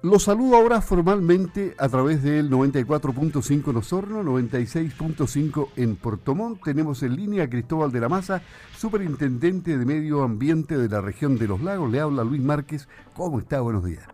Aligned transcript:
Lo 0.00 0.20
saludo 0.20 0.54
ahora 0.54 0.80
formalmente 0.80 1.74
a 1.76 1.88
través 1.88 2.22
del 2.22 2.48
94.5 2.50 3.70
en 3.70 3.76
Osorno, 3.76 4.22
96.5 4.22 5.70
en 5.74 5.96
Portomón. 5.96 6.60
Tenemos 6.60 7.02
en 7.02 7.16
línea 7.16 7.42
a 7.42 7.50
Cristóbal 7.50 7.90
de 7.90 7.98
la 7.98 8.08
Maza, 8.08 8.40
superintendente 8.76 9.76
de 9.76 9.84
Medio 9.84 10.22
Ambiente 10.22 10.78
de 10.78 10.88
la 10.88 11.00
región 11.00 11.36
de 11.36 11.48
los 11.48 11.60
lagos. 11.60 11.90
Le 11.90 11.98
habla 11.98 12.22
Luis 12.22 12.40
Márquez. 12.40 12.88
¿Cómo 13.12 13.40
está? 13.40 13.60
Buenos 13.60 13.84
días. 13.84 14.06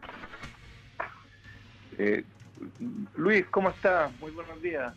Eh, 1.99 2.25
Luis, 3.17 3.45
¿cómo 3.51 3.69
está? 3.69 4.11
Muy 4.21 4.31
buenos 4.31 4.63
días. 4.63 4.95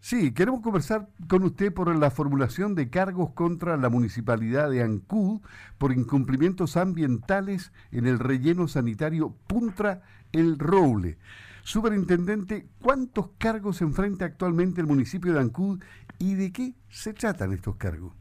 Sí, 0.00 0.32
queremos 0.32 0.62
conversar 0.62 1.08
con 1.28 1.42
usted 1.42 1.74
por 1.74 1.94
la 1.94 2.10
formulación 2.10 2.74
de 2.74 2.88
cargos 2.88 3.32
contra 3.32 3.76
la 3.76 3.90
municipalidad 3.90 4.70
de 4.70 4.82
Ancud 4.82 5.42
por 5.76 5.92
incumplimientos 5.92 6.78
ambientales 6.78 7.70
en 7.92 8.06
el 8.06 8.18
relleno 8.18 8.66
sanitario 8.66 9.36
Puntra 9.46 10.00
El 10.32 10.58
Roble. 10.58 11.18
Superintendente, 11.62 12.66
¿cuántos 12.80 13.28
cargos 13.36 13.82
enfrenta 13.82 14.24
actualmente 14.24 14.80
el 14.80 14.86
municipio 14.86 15.34
de 15.34 15.40
Ancud 15.40 15.82
y 16.18 16.34
de 16.34 16.50
qué 16.50 16.72
se 16.88 17.12
tratan 17.12 17.52
estos 17.52 17.76
cargos? 17.76 18.14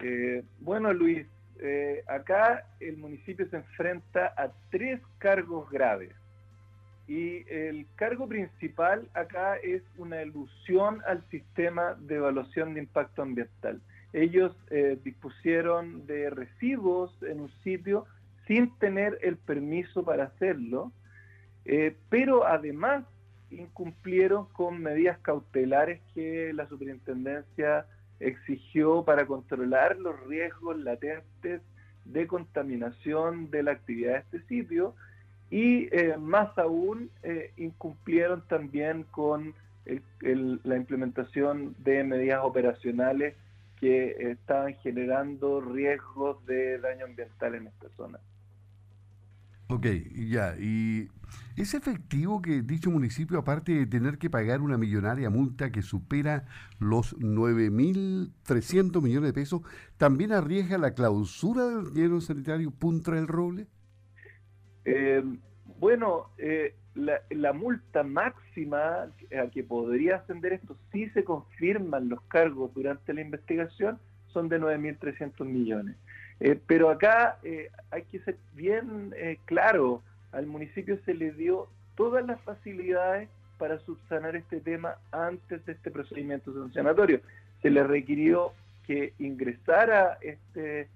Eh, 0.00 0.44
bueno, 0.58 0.92
Luis, 0.92 1.24
eh, 1.60 2.02
acá 2.08 2.66
el 2.80 2.96
municipio 2.96 3.48
se 3.48 3.56
enfrenta 3.56 4.34
a 4.36 4.50
tres 4.70 5.00
cargos 5.18 5.70
graves. 5.70 6.12
Y 7.12 7.44
el 7.50 7.86
cargo 7.96 8.26
principal 8.26 9.06
acá 9.12 9.56
es 9.56 9.82
una 9.98 10.22
ilusión 10.22 11.02
al 11.06 11.22
sistema 11.28 11.92
de 12.00 12.14
evaluación 12.14 12.72
de 12.72 12.80
impacto 12.80 13.20
ambiental. 13.20 13.82
Ellos 14.14 14.56
eh, 14.70 14.98
dispusieron 15.04 16.06
de 16.06 16.30
residuos 16.30 17.14
en 17.22 17.40
un 17.40 17.50
sitio 17.64 18.06
sin 18.46 18.74
tener 18.78 19.18
el 19.20 19.36
permiso 19.36 20.02
para 20.02 20.24
hacerlo, 20.24 20.90
eh, 21.66 21.94
pero 22.08 22.46
además 22.46 23.04
incumplieron 23.50 24.46
con 24.46 24.80
medidas 24.80 25.18
cautelares 25.18 26.00
que 26.14 26.54
la 26.54 26.66
superintendencia 26.66 27.84
exigió 28.20 29.04
para 29.04 29.26
controlar 29.26 29.98
los 29.98 30.18
riesgos 30.28 30.78
latentes 30.78 31.60
de 32.06 32.26
contaminación 32.26 33.50
de 33.50 33.64
la 33.64 33.72
actividad 33.72 34.12
de 34.12 34.38
este 34.38 34.42
sitio 34.46 34.94
y 35.52 35.86
eh, 35.92 36.16
más 36.18 36.56
aún 36.56 37.10
eh, 37.22 37.52
incumplieron 37.58 38.42
también 38.48 39.04
con 39.10 39.54
la 40.22 40.76
implementación 40.76 41.74
de 41.80 42.04
medidas 42.04 42.40
operacionales 42.42 43.34
que 43.78 44.30
estaban 44.30 44.74
generando 44.76 45.60
riesgos 45.60 46.42
de 46.46 46.78
daño 46.78 47.04
ambiental 47.04 47.54
en 47.56 47.66
esta 47.66 47.88
zona. 47.98 48.18
Ok, 49.68 49.86
ya. 50.14 50.56
¿Y 50.58 51.10
es 51.56 51.74
efectivo 51.74 52.40
que 52.40 52.62
dicho 52.62 52.90
municipio, 52.90 53.38
aparte 53.38 53.72
de 53.72 53.86
tener 53.86 54.16
que 54.16 54.30
pagar 54.30 54.62
una 54.62 54.78
millonaria 54.78 55.28
multa 55.28 55.70
que 55.70 55.82
supera 55.82 56.46
los 56.78 57.14
9.300 57.18 59.02
millones 59.02 59.28
de 59.28 59.34
pesos, 59.34 59.60
también 59.98 60.32
arriesga 60.32 60.78
la 60.78 60.94
clausura 60.94 61.66
del 61.66 61.92
dinero 61.92 62.22
sanitario 62.22 62.70
Punta 62.70 63.12
del 63.12 63.28
Roble? 63.28 63.66
Eh, 64.84 65.22
bueno, 65.78 66.28
eh, 66.38 66.74
la, 66.94 67.52
multa 67.52 68.02
máxima 68.02 69.08
a 69.08 69.50
que 69.52 69.62
podría 69.62 70.16
ascender 70.16 70.54
esto, 70.54 70.76
si 70.90 71.08
se 71.10 71.24
confirman 71.24 72.08
los 72.08 72.20
cargos 72.22 72.72
durante 72.74 73.14
la 73.14 73.20
investigación, 73.20 73.98
son 74.32 74.48
de 74.48 74.60
9.300 74.60 75.44
millones. 75.44 75.96
Eh, 76.40 76.58
pero 76.66 76.90
acá 76.90 77.38
hay 77.90 78.02
que 78.04 78.18
ser 78.20 78.36
bien 78.54 79.14
claro, 79.44 80.02
al 80.32 80.46
municipio 80.46 80.98
se 81.04 81.14
le 81.14 81.32
dio 81.32 81.68
todas 81.94 82.24
las 82.26 82.40
facilidades 82.40 83.28
para 83.58 83.78
subsanar 83.80 84.34
este 84.34 84.60
tema 84.60 84.96
antes 85.12 85.64
de 85.66 85.72
este 85.72 85.90
procedimiento 85.90 86.52
sancionatorio. 86.52 87.20
Se 87.60 87.70
le 87.70 87.84
requirió 87.84 88.52
que 88.86 89.12
ingresara 89.18 90.18
este 90.20 90.88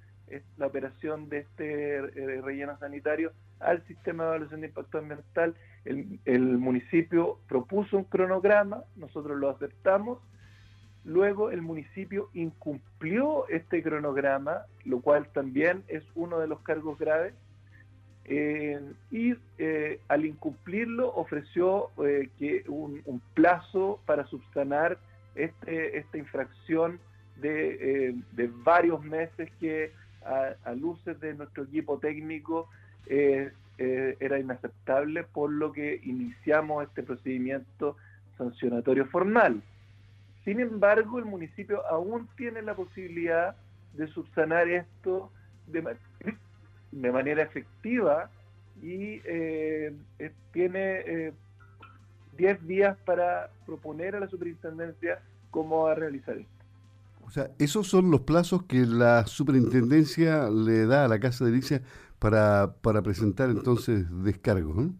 la 0.59 0.67
operación 0.67 1.29
de 1.29 1.39
este 1.39 2.01
relleno 2.43 2.77
sanitario 2.79 3.33
al 3.61 3.85
sistema 3.87 4.25
de 4.25 4.31
evaluación 4.31 4.61
de 4.61 4.67
impacto 4.69 4.99
ambiental. 4.99 5.55
El, 5.85 6.59
municipio 6.59 7.39
propuso 7.49 7.97
un 7.97 8.05
cronograma, 8.05 8.83
nosotros 8.97 9.39
lo 9.39 9.51
aceptamos. 9.51 10.19
Luego 11.05 11.51
el 11.51 11.63
municipio 11.63 12.29
incumplió 12.35 13.47
este 13.49 13.83
cronograma, 13.83 14.67
lo 14.85 15.01
cual 15.01 15.29
también 15.29 15.85
es 15.87 16.03
uno 16.15 16.41
de 16.41 16.49
los 16.49 16.61
cargos 16.61 16.99
graves. 16.99 17.35
Eh, 18.25 18.81
y 19.13 19.35
eh, 19.59 20.01
al 20.09 20.25
incumplirlo 20.25 21.15
ofreció 21.15 21.91
que 22.39 22.65
un, 22.67 23.23
plazo 23.35 24.01
para 24.05 24.27
subsanar 24.27 24.99
este, 25.37 25.99
esta 25.99 26.19
infracción 26.19 26.99
de, 27.37 28.17
de 28.33 28.51
varios 28.65 29.05
meses 29.05 29.49
que 29.61 29.93
a, 30.27 30.73
luces 30.73 31.19
de 31.21 31.35
nuestro 31.35 31.65
equipo 31.65 31.99
técnico 31.99 32.69
eh, 33.07 33.53
eh, 33.79 34.17
era 34.21 34.39
inaceptable, 34.39 35.25
por 35.25 35.51
lo 35.51 35.73
que 35.73 36.01
iniciamos 36.05 36.85
este 36.85 37.03
procedimiento 37.03 37.97
sancionatorio 38.39 39.07
formal. 39.07 39.63
Sin 40.45 40.61
embargo, 40.61 41.19
el 41.19 41.25
municipio 41.25 41.87
aún 41.87 42.29
tiene 42.37 42.63
la 42.63 42.75
posibilidad 42.75 43.57
de 43.95 44.07
subsanar 44.09 44.69
esto 44.69 45.31
de, 45.67 45.83
manera 47.11 47.43
efectiva 47.43 48.31
y 48.83 49.21
eh, 49.25 49.93
tiene 50.53 51.33
10 52.37 52.67
días 52.67 52.97
para 53.05 53.51
proponer 53.65 54.15
a 54.17 54.21
la 54.21 54.29
superintendencia 54.29 55.21
cómo 55.51 55.85
va 55.85 55.93
a 55.93 55.95
realizar 55.97 56.37
esto. 56.37 56.57
O 57.27 57.31
sea, 57.31 57.51
esos 57.59 57.89
son 57.89 58.11
los 58.11 58.21
plazos 58.21 58.63
que 58.65 58.87
la 58.87 59.27
superintendencia 59.27 60.49
le 60.49 60.87
da 60.87 61.07
a 61.07 61.09
la 61.09 61.19
Casa 61.19 61.45
de 61.45 61.51
Delicia 61.51 61.83
para, 62.19 62.75
para 62.83 63.03
presentar 63.03 63.51
entonces 63.51 64.07
descargos. 64.25 64.77
¿no? 64.77 64.95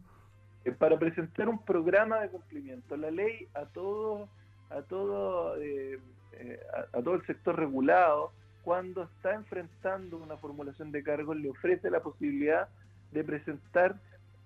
Eh, 0.65 0.73
para 0.73 0.99
presentar 0.99 1.49
un 1.49 1.65
programa 1.65 2.21
de 2.21 2.29
cumplimiento. 2.29 2.97
La 2.97 3.11
ley 3.11 3.49
a 3.55 3.67
todo, 3.67 4.29
a 4.71 4.83
todo, 4.83 5.57
eh, 5.61 5.99
eh, 6.33 6.61
a, 6.93 7.03
todo 7.03 7.15
el 7.15 7.27
sector 7.27 7.57
regulado, 7.59 8.33
cuando 8.63 9.05
está 9.05 9.35
enfrentando 9.35 10.19
una 10.19 10.37
formulación 10.37 10.91
de 10.91 11.03
cargos, 11.03 11.37
le 11.37 11.51
ofrece 11.51 11.91
la 11.91 12.01
posibilidad 12.01 12.69
de 13.13 13.25
presentar 13.25 13.97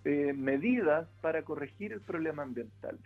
medidas 0.02 1.06
para 1.20 1.42
corregir 1.42 1.92
el 1.92 2.00
problema 2.00 2.42
ambiental. 2.42 2.98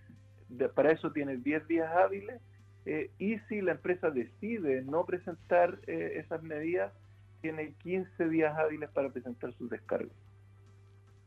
para 0.76 0.92
eso 0.92 1.10
tiene 1.10 1.36
10 1.38 1.66
días 1.66 1.90
hábiles 1.92 2.40
eh, 2.86 3.10
y 3.18 3.38
si 3.48 3.62
la 3.62 3.72
empresa 3.72 4.10
decide 4.10 4.82
no 4.82 5.04
presentar 5.06 5.78
eh, 5.86 6.22
esas 6.24 6.42
medidas, 6.42 6.92
tiene 7.44 7.74
15 7.74 8.30
días 8.30 8.56
hábiles 8.56 8.88
para 8.88 9.10
presentar 9.10 9.52
sus 9.52 9.68
descargos. 9.68 10.16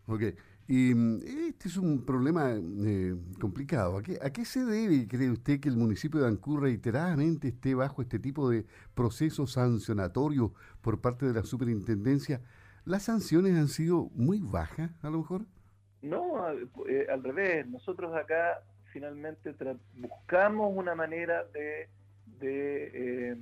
Ok, 0.07 0.23
y 0.67 0.95
mm, 0.95 1.19
este 1.47 1.67
es 1.67 1.77
un 1.77 2.03
problema 2.07 2.55
eh, 2.55 3.15
complicado. 3.39 3.97
¿A 3.97 4.01
qué, 4.01 4.17
¿A 4.19 4.31
qué, 4.31 4.43
se 4.43 4.65
debe, 4.65 5.07
cree 5.07 5.29
usted, 5.29 5.59
que 5.59 5.69
el 5.69 5.77
municipio 5.77 6.19
de 6.19 6.27
Ancud 6.27 6.61
reiteradamente 6.61 7.49
esté 7.49 7.75
bajo 7.75 8.01
este 8.01 8.17
tipo 8.17 8.49
de 8.49 8.65
proceso 8.95 9.45
sancionatorio 9.45 10.55
por 10.81 11.01
parte 11.01 11.27
de 11.27 11.33
la 11.33 11.43
superintendencia? 11.43 12.41
¿Las 12.83 13.03
sanciones 13.03 13.55
han 13.55 13.67
sido 13.67 14.09
muy 14.15 14.39
bajas, 14.41 14.89
a 15.03 15.11
lo 15.11 15.19
mejor? 15.19 15.45
No, 16.01 16.43
al 16.43 17.23
revés. 17.23 17.67
Nosotros 17.67 18.15
acá 18.15 18.63
finalmente 18.91 19.53
buscamos 19.93 20.75
una 20.75 20.95
manera 20.95 21.43
de, 21.53 21.89
eh, 22.41 23.37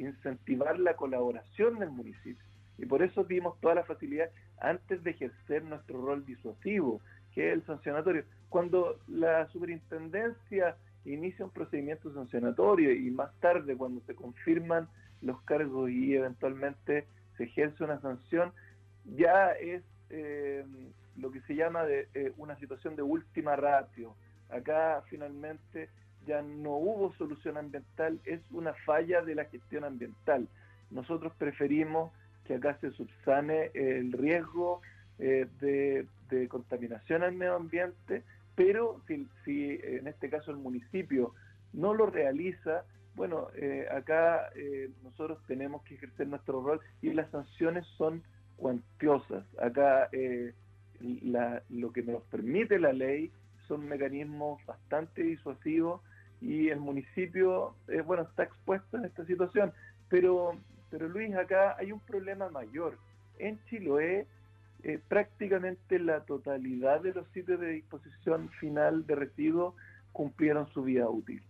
incentivar 0.00 0.78
la 0.78 0.96
colaboración 0.96 1.78
del 1.78 1.90
municipio. 1.90 2.44
Y 2.78 2.86
por 2.86 3.02
eso 3.02 3.24
dimos 3.24 3.60
toda 3.60 3.74
la 3.74 3.84
facilidad 3.84 4.30
antes 4.58 5.02
de 5.04 5.10
ejercer 5.10 5.62
nuestro 5.64 6.00
rol 6.00 6.24
disuasivo, 6.24 7.00
que 7.34 7.48
es 7.48 7.54
el 7.54 7.66
sancionatorio. 7.66 8.24
Cuando 8.48 8.98
la 9.06 9.46
superintendencia 9.48 10.76
inicia 11.04 11.44
un 11.44 11.50
procedimiento 11.50 12.12
sancionatorio 12.12 12.92
y 12.92 13.10
más 13.10 13.32
tarde 13.40 13.76
cuando 13.76 14.00
se 14.02 14.14
confirman 14.14 14.88
los 15.22 15.40
cargos 15.42 15.90
y 15.90 16.14
eventualmente 16.14 17.06
se 17.36 17.44
ejerce 17.44 17.84
una 17.84 18.00
sanción, 18.00 18.52
ya 19.16 19.52
es 19.52 19.82
eh, 20.08 20.64
lo 21.16 21.30
que 21.30 21.40
se 21.42 21.54
llama 21.54 21.84
de, 21.84 22.08
eh, 22.14 22.32
una 22.36 22.56
situación 22.58 22.96
de 22.96 23.02
última 23.02 23.56
ratio. 23.56 24.14
Acá 24.48 25.02
finalmente 25.08 25.88
ya 26.26 26.42
no 26.42 26.70
hubo 26.76 27.12
solución 27.14 27.56
ambiental, 27.56 28.20
es 28.24 28.40
una 28.50 28.74
falla 28.86 29.22
de 29.22 29.34
la 29.34 29.44
gestión 29.46 29.84
ambiental. 29.84 30.48
Nosotros 30.90 31.32
preferimos 31.38 32.12
que 32.44 32.54
acá 32.54 32.76
se 32.80 32.90
subsane 32.92 33.70
el 33.74 34.12
riesgo 34.12 34.80
eh, 35.18 35.46
de, 35.60 36.06
contaminación 36.48 37.22
al 37.22 37.32
medio 37.32 37.56
ambiente, 37.56 38.22
pero 38.54 39.00
si, 39.06 39.28
en 39.82 40.06
este 40.06 40.30
caso 40.30 40.52
el 40.52 40.56
municipio 40.58 41.34
no 41.72 41.92
lo 41.92 42.06
realiza, 42.06 42.84
bueno, 43.16 43.48
eh, 43.56 43.86
acá 43.90 44.48
eh, 44.54 44.90
nosotros 45.02 45.38
tenemos 45.48 45.82
que 45.82 45.94
ejercer 45.94 46.28
nuestro 46.28 46.62
rol 46.62 46.80
y 47.02 47.12
las 47.12 47.28
sanciones 47.30 47.84
son 47.98 48.22
cuantiosas. 48.56 49.44
Acá 49.58 50.08
lo 51.68 51.92
que 51.92 52.02
nos 52.02 52.22
permite 52.24 52.78
la 52.78 52.92
ley 52.92 53.32
son 53.66 53.86
mecanismos 53.86 54.64
bastante 54.66 55.22
disuasivos 55.22 56.00
y 56.40 56.68
el 56.68 56.80
municipio, 56.80 57.74
eh, 57.88 58.00
bueno, 58.00 58.22
está 58.22 58.44
expuesto 58.44 58.96
en 58.96 59.04
esta 59.04 59.24
situación. 59.26 59.72
Pero, 60.08 60.58
pero 60.90 61.08
Luis, 61.08 61.34
acá 61.34 61.76
hay 61.78 61.92
un 61.92 62.00
problema 62.00 62.48
mayor. 62.48 62.98
En 63.38 63.62
Chiloé, 63.66 64.26
eh, 64.82 64.98
prácticamente 65.08 65.98
la 65.98 66.20
totalidad 66.24 67.02
de 67.02 67.12
los 67.12 67.28
sitios 67.28 67.60
de 67.60 67.68
disposición 67.68 68.48
final 68.60 69.06
de 69.06 69.14
residuos 69.14 69.74
cumplieron 70.12 70.66
su 70.72 70.82
vida 70.82 71.08
útil. 71.08 71.42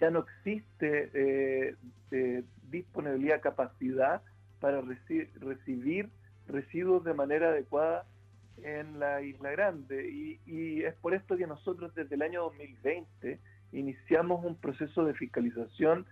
Ya 0.00 0.10
no 0.10 0.20
existe 0.20 1.10
eh, 1.14 2.44
disponibilidad, 2.70 3.40
capacidad 3.40 4.22
para 4.60 4.80
recibir 4.80 6.10
residuos 6.46 7.04
de 7.04 7.14
manera 7.14 7.48
adecuada 7.48 8.06
en 8.62 8.98
la 8.98 9.22
Isla 9.22 9.50
Grande. 9.50 10.38
Y, 10.46 10.82
es 10.82 10.94
por 10.94 11.14
esto 11.14 11.36
que 11.36 11.46
nosotros 11.46 11.94
desde 11.94 12.14
el 12.14 12.22
año 12.22 12.42
2020 12.42 13.38
iniciamos 13.74 14.44
un 14.44 14.56
proceso 14.56 15.04
de 15.04 15.14
fiscalización 15.14 16.06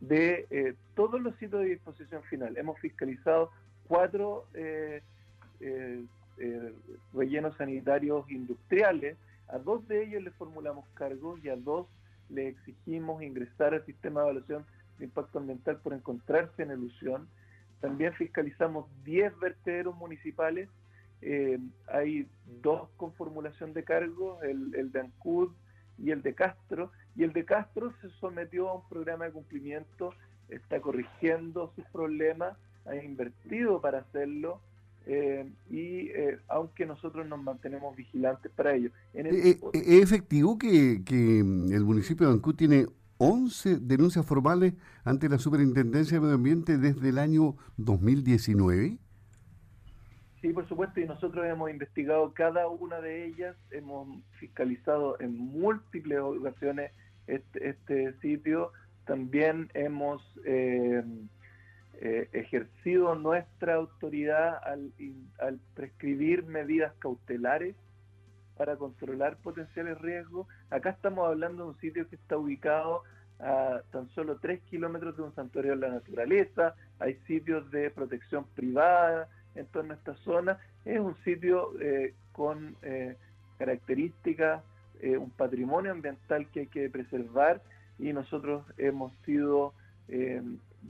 de 0.00 0.46
eh, 0.50 0.74
todos 0.94 1.20
los 1.20 1.34
sitios 1.36 1.62
de 1.62 1.70
disposición 1.70 2.22
final. 2.24 2.56
Hemos 2.56 2.78
fiscalizado 2.80 3.50
cuatro 3.88 4.46
eh, 4.54 5.02
eh, 5.60 6.04
rellenos 7.14 7.56
sanitarios 7.56 8.30
industriales. 8.30 9.16
A 9.48 9.58
dos 9.58 9.86
de 9.88 10.04
ellos 10.04 10.22
les 10.22 10.34
formulamos 10.34 10.86
cargos 10.94 11.42
y 11.42 11.48
a 11.48 11.56
dos 11.56 11.86
le 12.28 12.48
exigimos 12.48 13.22
ingresar 13.22 13.72
al 13.72 13.84
sistema 13.86 14.20
de 14.20 14.26
evaluación 14.26 14.66
de 14.98 15.04
impacto 15.04 15.38
ambiental 15.38 15.78
por 15.78 15.94
encontrarse 15.94 16.62
en 16.62 16.72
elusión. 16.72 17.28
También 17.80 18.12
fiscalizamos 18.14 18.86
10 19.04 19.38
vertederos 19.38 19.96
municipales. 19.96 20.68
hay 21.88 22.28
dos 22.62 22.88
con 22.96 23.12
formulación 23.14 23.72
de 23.72 23.84
cargos, 23.84 24.42
el, 24.42 24.74
el 24.74 24.92
de 24.92 25.00
Ancud 25.00 25.52
y 25.98 26.10
el 26.10 26.22
de 26.22 26.34
Castro, 26.34 26.90
y 27.16 27.24
el 27.24 27.32
de 27.32 27.44
Castro 27.44 27.92
se 28.00 28.10
sometió 28.20 28.68
a 28.68 28.74
un 28.74 28.88
programa 28.88 29.24
de 29.24 29.32
cumplimiento, 29.32 30.12
está 30.48 30.80
corrigiendo 30.80 31.72
sus 31.74 31.84
problemas, 31.86 32.56
ha 32.84 32.94
invertido 32.96 33.80
para 33.80 34.00
hacerlo, 34.00 34.60
eh, 35.06 35.50
y 35.70 36.08
eh, 36.08 36.38
aunque 36.48 36.84
nosotros 36.84 37.26
nos 37.26 37.42
mantenemos 37.42 37.96
vigilantes 37.96 38.50
para 38.52 38.74
ello. 38.74 38.90
Eh, 39.14 39.58
¿Es 39.72 40.02
efectivo 40.02 40.58
que, 40.58 41.02
que, 41.04 41.38
el 41.38 41.84
municipio 41.84 42.26
de 42.26 42.34
Ancú 42.34 42.54
tiene 42.54 42.86
11 43.18 43.78
denuncias 43.78 44.26
formales 44.26 44.74
ante 45.04 45.28
la 45.28 45.38
Superintendencia 45.38 46.16
de 46.16 46.20
Medio 46.20 46.34
Ambiente 46.34 46.76
desde 46.76 47.08
el 47.08 47.18
año 47.18 47.56
2019? 47.76 48.98
Sí, 50.42 50.52
por 50.52 50.68
supuesto, 50.68 51.00
y 51.00 51.06
nosotros 51.06 51.46
hemos 51.46 51.70
investigado 51.70 52.32
cada 52.34 52.68
una 52.68 53.00
de 53.00 53.26
ellas, 53.26 53.56
hemos 53.70 54.22
fiscalizado 54.38 55.18
en 55.20 55.36
múltiples 55.36 56.18
ocasiones 56.20 56.92
este, 57.26 57.70
este 57.70 58.12
sitio, 58.20 58.72
también 59.04 59.70
hemos 59.74 60.22
eh, 60.44 61.02
eh, 62.00 62.28
ejercido 62.32 63.14
nuestra 63.14 63.74
autoridad 63.74 64.58
al, 64.64 64.92
al 65.38 65.60
prescribir 65.74 66.44
medidas 66.44 66.92
cautelares 66.98 67.74
para 68.56 68.76
controlar 68.76 69.36
potenciales 69.36 69.98
riesgos. 70.00 70.46
Acá 70.70 70.90
estamos 70.90 71.26
hablando 71.26 71.64
de 71.64 71.68
un 71.70 71.80
sitio 71.80 72.08
que 72.08 72.16
está 72.16 72.36
ubicado 72.36 73.02
a 73.38 73.82
tan 73.92 74.08
solo 74.10 74.38
3 74.38 74.62
kilómetros 74.62 75.16
de 75.16 75.22
un 75.22 75.34
santuario 75.34 75.72
de 75.72 75.76
la 75.76 75.88
naturaleza, 75.88 76.74
hay 76.98 77.16
sitios 77.26 77.70
de 77.70 77.90
protección 77.90 78.46
privada, 78.54 79.28
en 79.56 79.66
toda 79.66 79.94
esta 79.94 80.14
zona. 80.16 80.58
Es 80.84 81.00
un 81.00 81.16
sitio 81.24 81.72
eh, 81.80 82.14
con 82.32 82.76
eh, 82.82 83.16
características, 83.58 84.62
eh, 85.00 85.16
un 85.16 85.30
patrimonio 85.30 85.92
ambiental 85.92 86.48
que 86.50 86.60
hay 86.60 86.66
que 86.66 86.88
preservar 86.90 87.62
y 87.98 88.12
nosotros 88.12 88.64
hemos 88.78 89.12
sido 89.24 89.74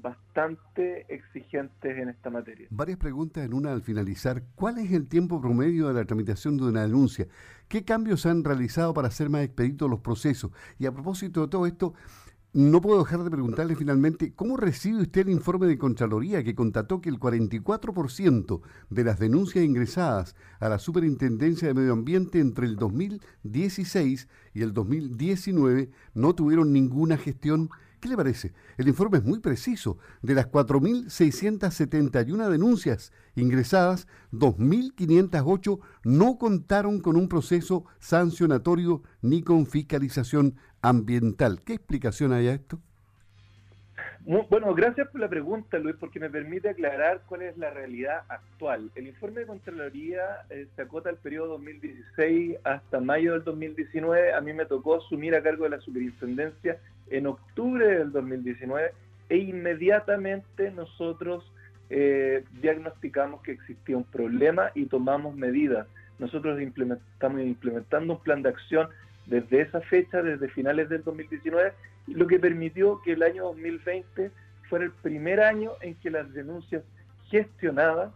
bastante 0.02 1.06
exigentes 1.12 1.98
en 1.98 2.08
esta 2.08 2.30
materia. 2.30 2.66
Varias 2.70 2.98
preguntas 2.98 3.44
en 3.44 3.54
una 3.54 3.72
al 3.72 3.82
finalizar. 3.82 4.42
¿Cuál 4.54 4.78
es 4.78 4.92
el 4.92 5.08
tiempo 5.08 5.40
promedio 5.40 5.88
de 5.88 5.94
la 5.94 6.04
tramitación 6.04 6.56
de 6.56 6.64
una 6.64 6.82
denuncia? 6.82 7.26
¿Qué 7.68 7.84
cambios 7.84 8.26
han 8.26 8.44
realizado 8.44 8.94
para 8.94 9.08
hacer 9.08 9.30
más 9.30 9.42
expeditos 9.42 9.90
los 9.90 10.00
procesos? 10.00 10.50
Y 10.78 10.86
a 10.86 10.92
propósito 10.92 11.42
de 11.42 11.48
todo 11.48 11.66
esto, 11.66 11.94
no 12.56 12.80
puedo 12.80 13.00
dejar 13.00 13.22
de 13.22 13.30
preguntarle 13.30 13.76
finalmente, 13.76 14.32
¿cómo 14.34 14.56
recibe 14.56 15.02
usted 15.02 15.28
el 15.28 15.34
informe 15.34 15.66
de 15.66 15.76
Contraloría 15.76 16.42
que 16.42 16.54
constató 16.54 17.02
que 17.02 17.10
el 17.10 17.20
44% 17.20 18.62
de 18.88 19.04
las 19.04 19.18
denuncias 19.18 19.62
ingresadas 19.62 20.34
a 20.58 20.70
la 20.70 20.78
Superintendencia 20.78 21.68
de 21.68 21.74
Medio 21.74 21.92
Ambiente 21.92 22.40
entre 22.40 22.64
el 22.64 22.76
2016 22.76 24.28
y 24.54 24.62
el 24.62 24.72
2019 24.72 25.90
no 26.14 26.34
tuvieron 26.34 26.72
ninguna 26.72 27.18
gestión? 27.18 27.68
¿Qué 28.06 28.10
le 28.10 28.16
parece? 28.16 28.52
El 28.78 28.86
informe 28.86 29.18
es 29.18 29.24
muy 29.24 29.40
preciso. 29.40 29.98
De 30.22 30.32
las 30.32 30.48
4.671 30.48 32.48
denuncias 32.48 33.12
ingresadas, 33.34 34.06
2.508 34.30 35.80
no 36.04 36.38
contaron 36.38 37.00
con 37.00 37.16
un 37.16 37.28
proceso 37.28 37.84
sancionatorio 37.98 39.02
ni 39.22 39.42
con 39.42 39.66
fiscalización 39.66 40.54
ambiental. 40.82 41.62
¿Qué 41.64 41.72
explicación 41.72 42.32
hay 42.32 42.46
a 42.46 42.54
esto? 42.54 42.78
bueno, 44.50 44.74
gracias 44.74 45.08
por 45.08 45.20
la 45.20 45.28
pregunta, 45.28 45.78
Luis, 45.78 45.96
porque 45.98 46.20
me 46.20 46.30
permite 46.30 46.68
aclarar 46.68 47.22
cuál 47.26 47.42
es 47.42 47.58
la 47.58 47.70
realidad 47.70 48.22
actual. 48.28 48.90
El 48.94 49.08
informe 49.08 49.40
de 49.40 49.46
Contraloría 49.46 50.22
eh, 50.50 50.68
se 50.76 50.82
acota 50.82 51.10
el 51.10 51.16
periodo 51.16 51.54
2016 51.54 52.58
hasta 52.62 53.00
mayo 53.00 53.32
del 53.32 53.44
2019. 53.44 54.32
A 54.32 54.40
mí 54.40 54.52
me 54.52 54.66
tocó 54.66 54.96
asumir 54.96 55.34
a 55.34 55.42
cargo 55.42 55.64
de 55.64 55.70
la 55.70 55.80
superintendencia 55.80 56.78
en 57.10 57.26
octubre 57.26 57.86
del 57.86 58.12
2019 58.12 58.92
e 59.28 59.36
inmediatamente 59.36 60.70
nosotros 60.70 61.50
eh, 61.90 62.44
diagnosticamos 62.60 63.42
que 63.42 63.52
existía 63.52 63.96
un 63.96 64.04
problema 64.04 64.70
y 64.74 64.86
tomamos 64.86 65.36
medidas. 65.36 65.86
Nosotros 66.18 66.58
estamos 66.60 67.40
implementando 67.40 68.14
un 68.14 68.20
plan 68.20 68.42
de 68.42 68.48
acción 68.48 68.88
desde 69.26 69.60
esa 69.60 69.80
fecha, 69.82 70.22
desde 70.22 70.48
finales 70.48 70.88
del 70.88 71.02
2019, 71.02 71.72
lo 72.08 72.26
que 72.26 72.38
permitió 72.38 73.02
que 73.02 73.12
el 73.12 73.22
año 73.22 73.44
2020 73.44 74.30
fuera 74.68 74.84
el 74.84 74.92
primer 74.92 75.40
año 75.40 75.72
en 75.80 75.94
que 75.96 76.10
las 76.10 76.32
denuncias 76.32 76.82
gestionadas 77.28 78.12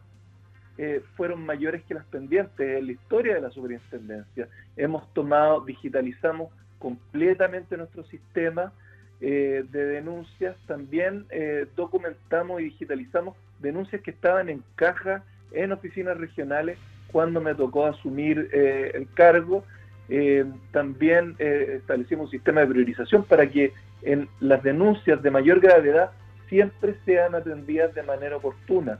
eh, 0.79 1.03
fueron 1.17 1.45
mayores 1.45 1.83
que 1.85 1.95
las 1.95 2.07
pendientes 2.07 2.79
en 2.79 2.87
la 2.87 2.93
historia 2.93 3.35
de 3.35 3.41
la 3.41 3.51
superintendencia. 3.51 4.49
Hemos 4.77 5.13
tomado, 5.13 5.61
digitalizamos 5.61 6.51
completamente 6.81 7.77
nuestro 7.77 8.03
sistema 8.05 8.73
eh, 9.21 9.65
de 9.71 9.85
denuncias, 9.85 10.57
también 10.67 11.27
eh, 11.31 11.67
documentamos 11.77 12.61
y 12.61 12.65
digitalizamos 12.65 13.37
denuncias 13.61 14.03
que 14.03 14.11
estaban 14.11 14.49
en 14.49 14.65
caja 14.75 15.23
en 15.53 15.71
oficinas 15.71 16.17
regionales 16.17 16.77
cuando 17.13 17.41
me 17.41 17.55
tocó 17.55 17.87
asumir 17.87 18.49
el 18.53 19.07
cargo 19.15 19.65
eh, 20.13 20.45
también 20.73 21.37
eh, 21.39 21.77
establecimos 21.79 22.25
un 22.25 22.31
sistema 22.33 22.63
de 22.63 22.67
priorización 22.67 23.23
para 23.23 23.49
que 23.49 23.73
en 24.03 24.29
las 24.41 24.61
denuncias 24.65 25.23
de 25.23 25.31
mayor 25.31 25.61
gravedad 25.61 26.11
siempre 26.49 26.97
sean 27.05 27.37
atendidas 27.37 27.95
de 27.95 28.03
manera 28.03 28.37
oportuna. 28.37 28.99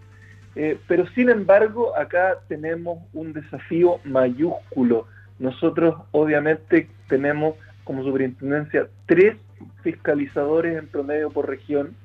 Eh, 0.55 0.79
pero 0.87 1.09
sin 1.09 1.29
embargo, 1.29 1.97
acá 1.97 2.39
tenemos 2.47 2.99
un 3.13 3.33
desafío 3.33 3.99
mayúsculo. 4.05 5.09
Nosotros 5.41 5.97
obviamente 6.13 6.89
tenemos 7.09 7.57
como 7.91 8.05
superintendencia 8.05 8.87
tres 9.07 9.37
fiscalizadores 9.83 10.79
en 10.79 10.87
promedio 10.87 11.29
por 11.29 11.49
región 11.49 11.97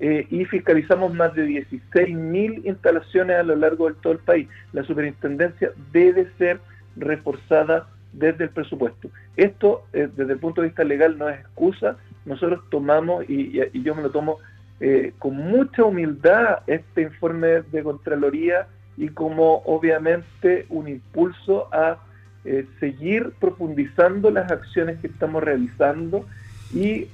y 0.00 0.44
fiscalizamos 0.46 1.14
más 1.14 1.32
de 1.36 1.46
16.000 1.46 2.66
instalaciones 2.66 3.36
a 3.36 3.44
lo 3.44 3.54
largo 3.54 3.86
de 3.86 3.94
todo 4.02 4.14
el 4.14 4.18
país. 4.18 4.48
La 4.72 4.82
superintendencia 4.82 5.70
debe 5.92 6.26
ser 6.38 6.58
reforzada 6.96 7.86
desde 8.12 8.44
el 8.44 8.50
presupuesto. 8.50 9.10
Esto, 9.36 9.84
eh, 9.92 10.08
desde 10.16 10.32
el 10.32 10.40
punto 10.40 10.60
de 10.60 10.68
vista 10.68 10.82
legal, 10.82 11.16
no 11.16 11.28
es 11.28 11.38
excusa. 11.38 11.98
Nosotros 12.24 12.64
tomamos, 12.68 13.24
y, 13.30 13.60
yo 13.80 13.94
me 13.94 14.02
lo 14.02 14.10
tomo 14.10 14.38
eh, 14.80 15.12
con 15.20 15.36
mucha 15.36 15.84
humildad, 15.84 16.62
este 16.66 17.02
informe 17.02 17.62
de 17.70 17.84
Contraloría 17.84 18.66
y 18.96 19.08
como 19.10 19.62
obviamente 19.66 20.66
un 20.68 20.88
impulso 20.88 21.72
a 21.72 21.98
eh, 22.44 22.66
seguir 22.80 23.32
profundizando 23.40 24.30
las 24.30 24.50
acciones 24.50 24.98
que 25.00 25.06
estamos 25.06 25.42
realizando 25.42 26.26
y 26.74 27.06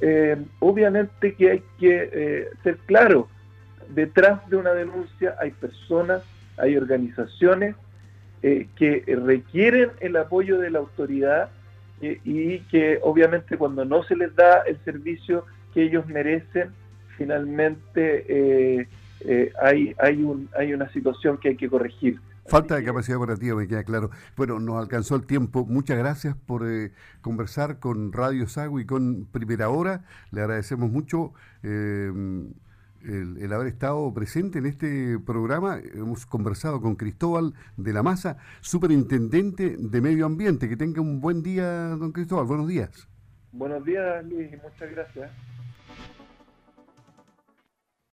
obviamente 0.61 1.35
que 1.35 1.51
hay 1.51 1.63
que 1.81 2.49
ser 2.63 2.77
claro, 2.87 3.29
detrás 3.95 4.49
de 4.49 4.57
una 4.57 4.73
denuncia 4.73 5.35
hay 5.41 5.51
personas, 5.51 6.23
hay 6.57 6.77
organizaciones 6.77 7.75
eh, 8.43 8.69
que 8.77 9.03
requieren 9.17 9.91
el 9.99 10.17
apoyo 10.17 10.61
de 10.61 10.71
la 10.71 10.79
autoridad 10.79 11.51
eh, 12.01 12.21
y 12.25 12.61
que 12.71 13.01
obviamente 13.03 13.57
cuando 13.57 13.85
no 13.85 14.05
se 14.05 14.15
les 14.15 14.35
da 14.37 14.61
el 14.61 14.79
servicio 14.85 15.45
que 15.75 15.83
ellos 15.83 16.07
merecen, 16.07 16.71
finalmente 17.17 18.25
eh, 18.29 19.53
hay, 19.61 19.93
hay, 19.99 20.23
un, 20.23 20.49
hay 20.57 20.73
una 20.73 20.89
situación 20.91 21.39
que 21.39 21.49
hay 21.49 21.57
que 21.57 21.69
corregir. 21.69 22.21
Falta 22.49 22.77
de 22.77 22.85
capacidad 22.85 23.19
operativa, 23.19 23.57
me 23.57 23.69
queda 23.69 23.85
claro. 23.85 24.11
Bueno, 24.37 24.59
nos 24.59 24.77
alcanzó 24.77 25.17
el 25.17 25.27
tiempo. 25.27 25.67
Muchas 25.67 25.99
gracias 25.99 26.35
por 26.35 26.67
eh, 26.67 26.93
conversar 27.21 27.79
con 27.79 28.13
Radio 28.13 28.49
Sago 28.49 28.81
y 28.81 28.87
con 28.87 29.27
Primera 29.27 29.69
Hora. 29.69 30.05
Le 30.31 30.41
agradecemos 30.41 30.91
mucho. 30.91 31.35
Eh, 31.63 32.11
el, 33.05 33.53
haber 33.53 33.69
estado 33.69 34.13
presente 34.13 34.59
en 34.59 34.67
este 34.67 35.19
programa. 35.19 35.79
Hemos 35.95 36.27
conversado 36.27 36.81
con 36.81 36.97
Cristóbal 36.97 37.55
de 37.77 37.93
la 37.93 38.03
Maza, 38.03 38.39
superintendente 38.61 39.77
de 39.79 40.01
Medio 40.01 40.27
Ambiente. 40.27 40.69
Que 40.69 40.77
tenga 40.77 41.01
un 41.01 41.21
buen 41.21 41.43
día, 41.43 41.97
don 41.97 42.13
Cristóbal. 42.13 42.47
Buenos 42.47 42.69
días. 42.69 43.09
Buenos 43.53 43.85
días, 43.85 44.25
Luis, 44.25 44.53
y 44.53 44.57
muchas 44.57 44.91
gracias. 44.91 45.31